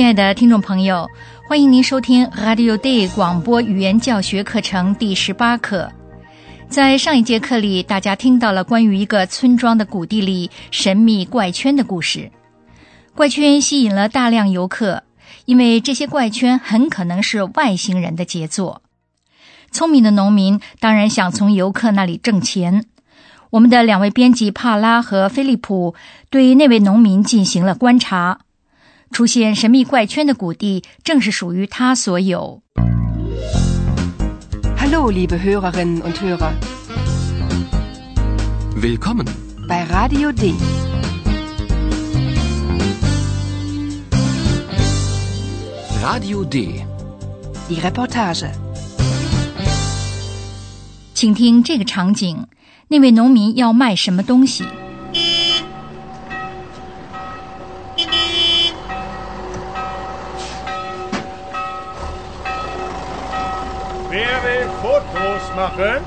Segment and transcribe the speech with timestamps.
[0.00, 1.10] 亲爱的听众朋友，
[1.46, 5.92] 欢迎您收听 Radio Day 广播语言教学课程第十八课。
[6.70, 12.32] 在上一节课里，大家听到了关于一个村庄的谷地里神秘怪圈的故事。
[13.14, 15.02] 怪圈吸引了大量游客，
[15.44, 18.80] 因为这些怪圈很可能是外星人的杰作。
[19.70, 22.86] 聪明的农民当然想从游客那里挣钱。
[23.50, 25.94] 我们的两位编辑帕拉和菲利普
[26.30, 28.38] 对那位农民进行了观察。
[29.12, 32.62] 出现神秘怪圈的谷地，正是属于他所有。
[34.78, 36.52] Hallo, liebe Hörerinnen und Hörer.
[38.80, 39.26] Willkommen
[39.68, 40.54] bei Radio D.
[46.02, 46.84] Radio D.
[47.68, 48.50] Die Reportage.
[51.14, 52.46] 请听这个场景：
[52.88, 54.64] 那位农民要卖什么东西？
[65.60, 66.00] Machen?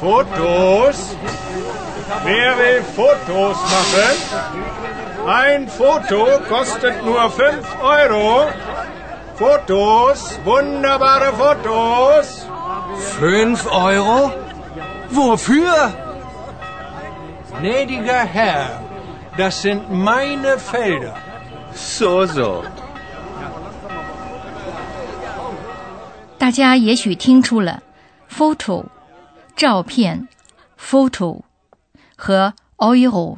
[0.00, 1.16] Fotos?
[2.24, 4.14] Wer will Fotos machen?
[5.26, 8.48] Ein Foto kostet nur 5 Euro.
[9.36, 12.26] Fotos, wunderbare Fotos.
[13.20, 14.32] Fünf Euro?
[15.10, 15.74] Wofür?
[17.58, 18.80] Gnädiger Herr,
[19.36, 21.29] das sind meine Felder.
[21.74, 22.64] So, so.
[26.38, 27.82] 大家也许听出了
[28.30, 28.86] “photo”
[29.54, 30.28] 照片
[30.78, 31.42] “photo”
[32.16, 33.36] 和 “euro”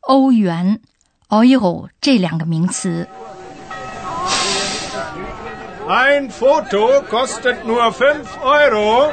[0.00, 0.80] 欧元
[1.28, 3.06] “euro” 这两个名词。
[5.86, 9.12] Ein Foto kostet nur fünf Euro.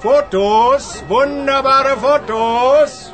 [0.00, 3.12] Fotos, wunderbare Fotos.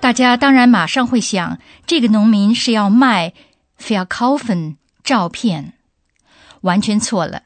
[0.00, 3.34] 大家当然马上会想，这个农民是要卖
[3.78, 5.74] “verkaufen” 照片，
[6.62, 7.42] 完全错了。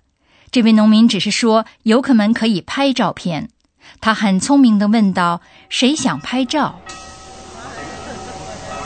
[0.50, 3.50] 这位农民只是说游客们可以拍照片。
[4.00, 6.80] 他很聪明的问道：“谁想拍照？”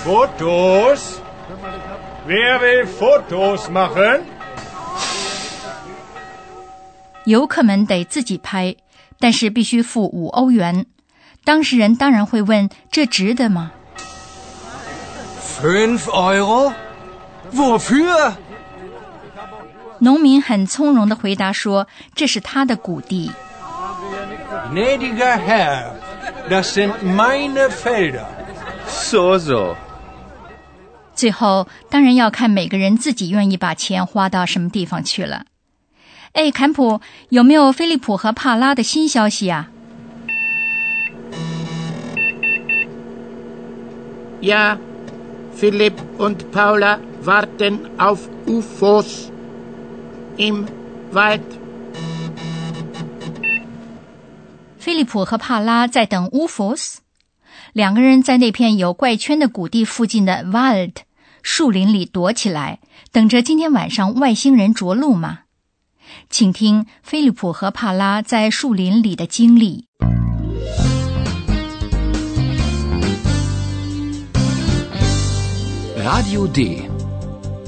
[0.04, 1.16] Fotos?
[2.26, 4.22] Wer will Fotos machen?
[7.24, 8.76] 游客们得自己拍，
[9.18, 10.86] 但是必须付五欧元。
[11.44, 13.72] 当事人当然会问：这值得吗？
[15.62, 16.72] Fünf Euro?
[17.54, 18.32] Wofür?
[20.00, 21.86] 农民很从容的回答说
[22.16, 23.30] ：“这是他的谷地。
[24.72, 25.90] Gnädiger Herr,
[26.50, 28.26] das sind meine Felder.
[28.88, 29.76] So, so.
[31.14, 35.44] 最后当然要看每个人自己愿意把钱花到什么地方去了。
[36.32, 39.68] 哎，坎普，有没有菲利普和帕拉的新消息啊
[44.40, 44.78] ？Ja,
[45.56, 49.30] Philipp und Paula warten auf UFOs
[50.36, 50.66] im
[51.12, 51.42] Wald.
[54.78, 57.00] 菲利普和帕拉在等乌佛斯，
[57.72, 60.94] 两个人在那片有怪圈的谷地附近的 Wald
[61.42, 62.80] 树林里躲起来，
[63.12, 65.40] 等着今天晚上外星人着陆吗？
[66.28, 69.86] 请听菲利普和帕拉在树林里的经历。
[76.01, 76.89] Radio D.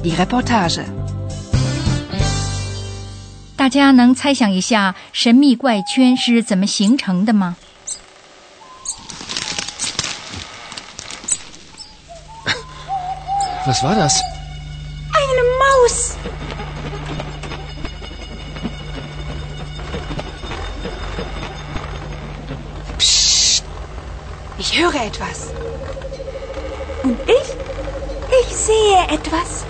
[0.03, 0.85] Die Reportage.
[3.55, 7.55] 大家能猜想一下神秘怪圈是怎么形成的吗？
[13.67, 14.21] Was war das?
[15.13, 16.15] Eine Maus!
[22.97, 23.63] Psst.
[24.57, 25.51] Ich höre etwas.
[27.03, 27.72] Und ich?
[28.54, 29.64] ich sehe etwas.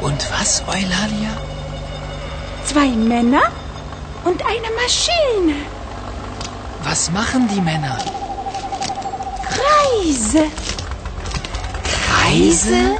[0.00, 1.36] Und was, Eulalia?
[2.64, 3.42] Zwei Männer
[4.24, 5.66] und eine Maschine.
[6.82, 7.98] Was machen die Männer?
[9.42, 10.46] Kreise.
[11.84, 12.96] Kreise?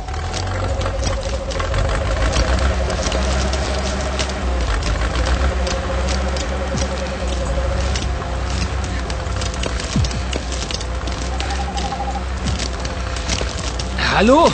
[14.13, 14.51] Hallo?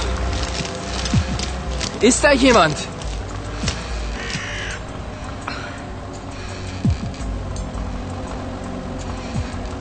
[2.01, 2.75] Ist da jemand?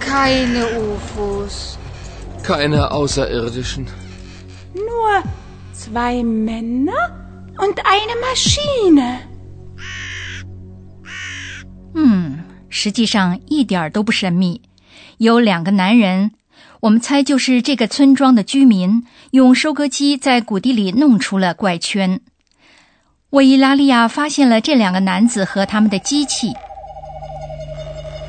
[0.00, 1.78] Keine UFOs.
[2.42, 3.86] Keine Außerirdischen.
[4.74, 5.22] Nur
[5.72, 7.16] zwei Männer
[7.58, 9.20] und eine Maschine.
[11.94, 14.62] 嗯，实际上一点儿都不神秘。
[15.18, 16.32] 有两个男人，
[16.85, 22.21] 我们猜就是这个村庄的居民，用收割机在谷地里弄出了怪圈。
[23.31, 26.53] 维伊拉利亚发现了这两个男子和他们的机器。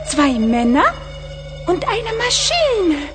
[0.08, 0.86] Zwei Männer
[1.66, 3.08] und eine Maschine.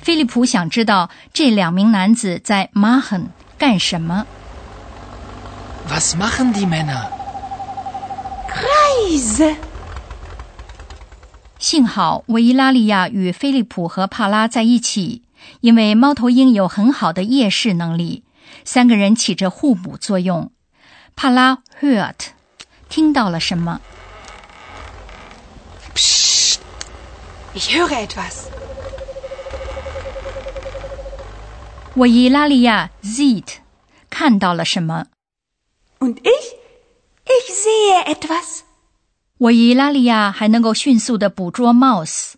[0.00, 3.26] 菲利普想知道这两名男子在 Machen
[3.58, 4.24] 干什么。
[5.90, 7.10] Was machen die Männer?
[11.60, 15.22] 幸好维伊拉利亚与菲利普和帕拉在一起，
[15.60, 18.24] 因为猫头鹰有很好的夜视能力，
[18.64, 20.50] 三个人起着互补作用。
[21.14, 22.28] 帕拉 Hurt，
[22.88, 23.80] 听到了什么.
[27.54, 28.46] Ich höre etwas.
[31.96, 33.56] 维伊拉利亚 sieht
[34.08, 35.08] 看到了什么
[35.98, 36.54] ？Und ich?
[37.26, 38.62] Ich sehe etwas.
[39.40, 42.32] 维伊拉利亚还能够迅速地捕捉 mouse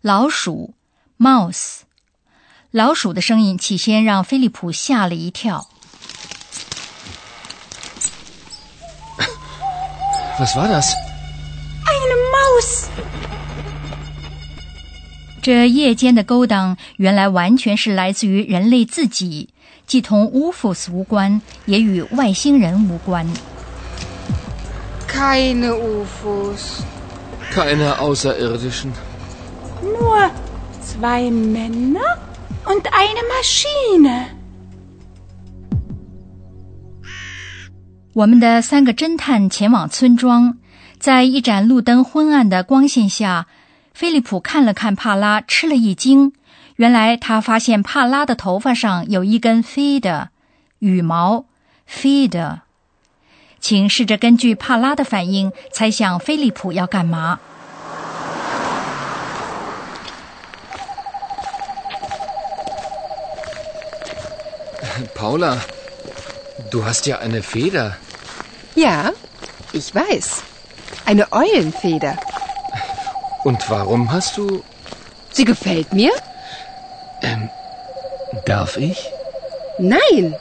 [0.00, 0.74] 老鼠
[1.18, 1.78] mouse
[2.70, 5.66] 老鼠的声音，起先让菲利普吓了一跳。
[10.38, 10.92] Was war das?
[11.84, 12.86] Eine Maus.
[15.42, 19.48] 这夜间的勾当，原来完全是来自于人类自己，
[19.88, 23.26] 既同乌夫斯无关，也与外星人无关。
[25.14, 26.82] Keine UFOs.
[27.52, 28.92] Keine Außerirdischen.
[29.80, 30.30] Nur
[30.82, 32.18] zwei Männer
[32.66, 34.26] und eine Maschine.
[38.12, 40.58] 我们的三个侦探前往村庄，
[40.98, 43.46] 在一盏路灯昏暗的光线下，
[43.92, 46.32] 菲利普看了看帕拉，吃了一惊。
[46.76, 50.30] 原来他发现帕拉的头发上有一根飞的
[50.80, 51.46] 羽毛，
[51.86, 52.63] 飞的。
[53.63, 57.39] 请试着根据帕拉的反应猜想菲利普要干嘛。
[65.15, 65.57] Paula,
[66.71, 67.97] du hast ja eine Feder.
[68.75, 69.11] Ja,
[69.73, 70.43] ich weiß.
[71.05, 72.17] Eine Eulenfeder.
[73.43, 74.63] Und warum hast du...
[75.31, 76.11] Sie gefällt mir?
[77.21, 77.49] Ähm,
[78.45, 79.11] darf ich?
[79.77, 80.35] Nein.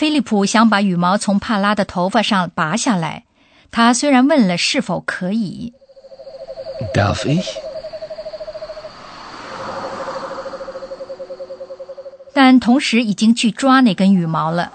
[0.00, 3.24] 菲利普想把羽毛从帕拉的头发上拔下来。
[3.70, 5.74] 他虽然问了是否可以
[6.94, 7.44] ，Darf ich?
[12.32, 14.72] 但同时已经去抓那根羽毛了。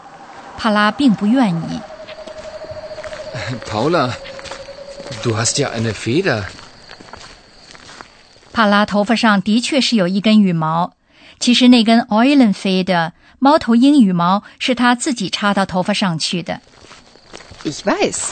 [0.60, 1.80] 帕拉并不愿意。
[3.68, 4.12] Paula,
[5.24, 6.44] du hast ja eine Feder.
[8.54, 10.92] 帕拉头发上的确是有一根羽毛，
[11.40, 12.06] 其实那根
[12.84, 16.62] 的猫头鹰羽毛是他自己插到头发上去的。
[17.64, 18.32] Ich weiß.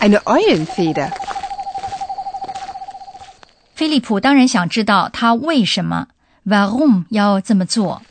[0.00, 1.10] Eine Eulenfeder.
[3.74, 6.08] 菲利普当然想知道他为什么
[6.44, 8.02] Warum 要这么做。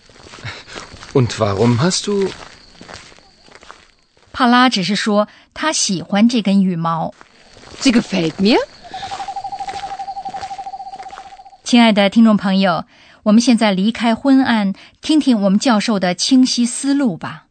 [1.14, 2.32] Und warum hast du...
[4.32, 7.14] 帕拉只是说他喜欢这根羽毛。
[7.82, 8.58] Sie gefällt mir?
[11.64, 12.86] 亲爱的听众朋友，
[13.28, 17.48] 我们现在离开昏暗，听听我们教授的清晰思路吧。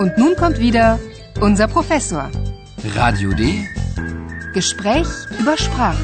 [0.00, 0.98] Und nun kommt wieder
[1.40, 2.28] unser Professor.
[2.96, 3.64] Radio D?
[4.52, 5.06] Gespräch
[5.38, 5.94] über Sprache.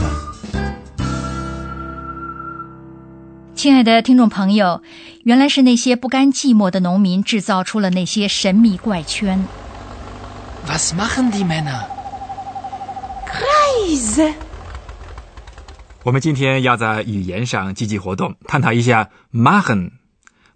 [3.57, 4.81] 亲爱的听众朋友，
[5.25, 9.45] 原来是那些不甘寂寞的农民制造出了那些神秘怪圈。
[10.69, 11.87] Was machen die Männer?
[13.27, 14.35] Reise.
[16.07, 19.91] 我们今天要在语言上积极活动，探讨一下 machen。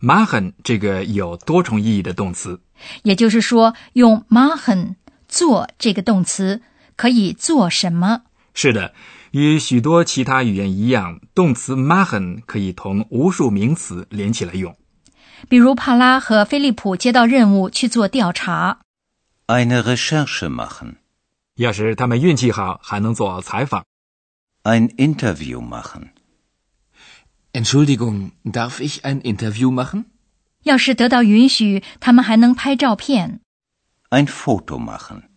[0.00, 2.61] machen 这个有多重意义的动词。
[3.02, 4.95] 也就是说，用 machen
[5.26, 6.62] 做这个动词
[6.95, 8.21] 可以做什么？
[8.54, 8.95] 是的，
[9.33, 14.76] 与许多其他语言一样，动词 machen 可以同无数名词连起来用。
[15.49, 18.83] 比如帕拉和菲利普接到任务去做调查
[19.49, 20.99] ，Eine Recherche machen.
[21.57, 23.83] 要是他们运气好，还能做采访。
[24.70, 26.12] Ein Interview machen.
[27.54, 30.06] Entschuldigung, darf ich ein Interview machen?
[30.64, 33.40] 要是得到允许，他们还能拍照片。
[34.10, 35.30] Ein Foto machen.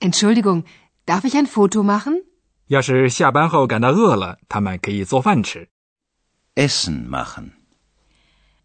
[0.00, 0.64] Entschuldigung,
[1.06, 2.24] darf ich ein Foto machen?
[2.66, 5.68] 要是下班后感到饿了，他们可以做饭吃。
[6.56, 7.52] Essen machen.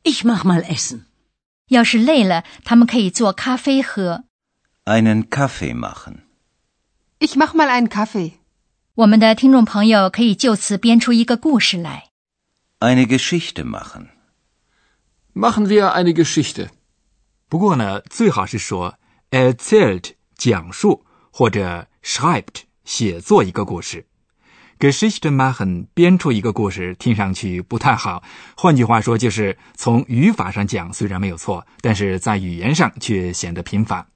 [0.03, 1.05] Ich mach mal Essen.
[1.67, 4.23] 要是累了，他们可以做咖啡喝。
[4.83, 6.23] Einen Kaffee machen.
[7.19, 8.33] Ich mach mal einen Kaffee.
[8.96, 12.04] 我们的听众朋友可以就此编出一个故事来。
[12.80, 14.06] Eine Geschichte machen.
[15.34, 16.68] Machen wir eine Geschichte.
[17.50, 18.94] 不过呢，最好是说
[19.30, 24.06] erzählt 讲述或者 schreibt 写作一个故事。
[24.78, 28.22] Geschichte machen 编出一个故事，听上去不太好。
[28.56, 34.06] 换句话说，就是从语法上讲虽然没有错，但是在语言上却显得贫乏。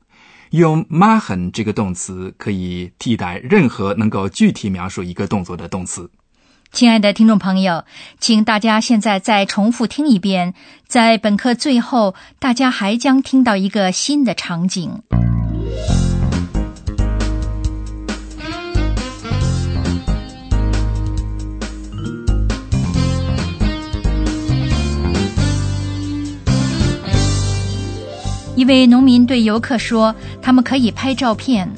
[0.50, 6.10] 用 “mahen” 这个动词可以替代任何能够具体描述一个动作的动词。
[6.72, 7.84] 亲爱的听众朋友，
[8.18, 10.54] 请大家现在再重复听一遍。
[10.86, 15.02] 在本课最后，大家还将听到一个新的场景。
[28.70, 31.68] 位农民对游客说：“他们可以拍照片。”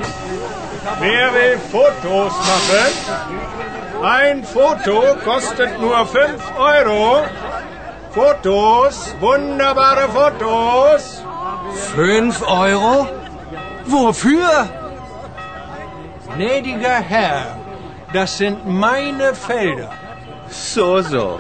[1.00, 2.92] Wer will Fotos machen?
[4.04, 7.26] Ein Foto kostet nur 5 Euro.
[8.12, 11.22] Fotos, wunderbare Fotos.
[11.96, 13.08] Fünf Euro?
[13.86, 14.70] Wofür?
[16.36, 17.56] Gnädiger Herr,
[18.14, 19.92] das sind meine Felder.
[20.50, 21.40] So, so.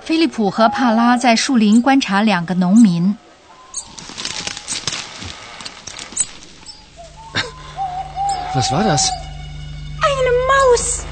[0.00, 3.18] 菲利普和帕拉在树林观察两个农民。
[8.55, 9.09] Was war das?
[9.99, 11.05] Eine Maus.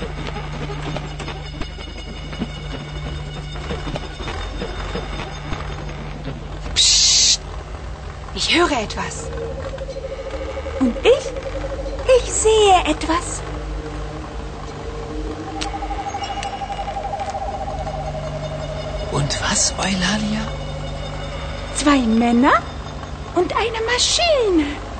[6.75, 7.41] Psst.
[8.35, 9.27] Ich höre etwas.
[10.79, 12.23] Und ich?
[12.23, 13.41] Ich sehe etwas.
[19.11, 20.47] Und was, Eulalia?
[21.75, 22.53] Zwei Männer
[23.33, 24.90] und eine Maschine.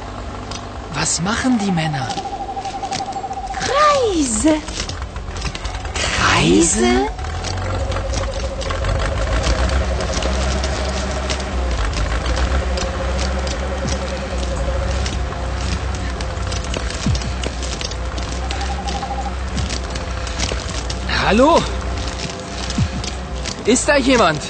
[0.93, 2.07] Was machen die Männer?
[3.53, 4.55] Kreise.
[5.95, 7.10] Kreise?
[21.24, 21.62] Hallo?
[23.65, 24.41] Ist da jemand?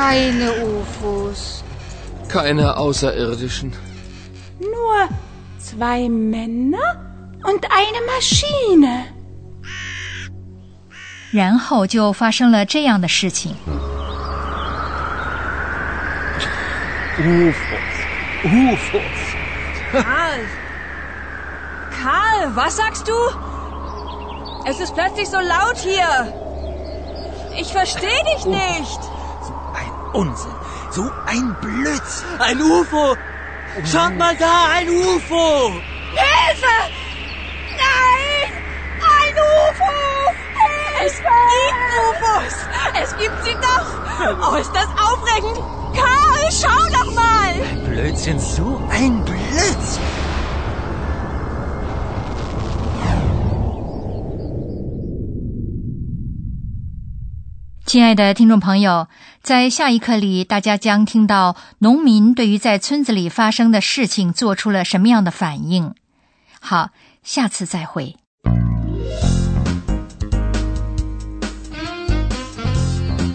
[0.00, 1.62] Keine UFOs.
[2.28, 3.72] Keine Außerirdischen.
[4.58, 5.08] Nur
[5.58, 6.88] zwei Männer
[7.44, 9.04] und eine Maschine.
[11.32, 13.54] 然后就发生了这样的事情。
[17.18, 17.96] UFOs.
[18.44, 19.36] UFOs.
[19.92, 20.40] Karl!
[21.90, 23.14] Karl, was sagst du?
[24.66, 26.32] Es ist plötzlich so laut hier.
[27.58, 29.00] Ich verstehe dich nicht.
[30.13, 30.55] Unsinn.
[30.91, 32.39] So ein Blödsinn.
[32.39, 33.15] Ein UFO.
[33.85, 35.71] Schaut mal da, ein UFO.
[36.11, 36.75] Hilfe!
[37.77, 38.51] Nein!
[38.99, 40.11] Ein UFO!
[41.03, 41.31] Es gibt
[42.03, 42.55] UFOs.
[43.01, 44.51] Es gibt sie doch.
[44.51, 45.57] Oh, ist das aufregend.
[45.95, 47.53] Karl, schau doch mal.
[47.85, 50.20] Blödsinn, so ein Blödsinn.
[57.91, 59.09] 亲爱的听众朋友，
[59.43, 65.93] 在下一课里，大家将听到农民对于在村子里发生的事情做出了什么样的反应。
[66.61, 68.15] 好，下次再会。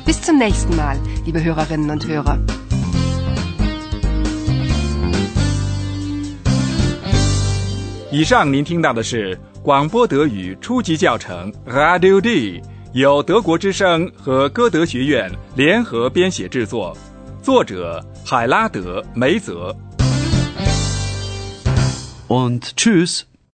[0.07, 0.97] Bis zum nächsten Mal,
[1.27, 2.39] liebe Hörerinnen und Hörer.
[8.11, 12.63] 以上您听到的是广播德语初级教程 Radio D，
[12.97, 16.97] 由德国之声和歌德学院联合编写制作，
[17.43, 19.77] 作者海拉德·梅泽。
[22.27, 23.21] Und tschüss.